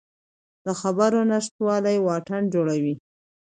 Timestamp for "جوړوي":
2.53-2.95